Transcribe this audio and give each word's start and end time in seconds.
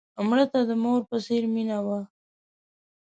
مړه 0.27 0.45
ته 0.51 0.59
د 0.69 0.71
مور 0.83 1.01
په 1.09 1.17
څېر 1.25 1.43
مینه 1.53 1.77
وه 1.85 1.99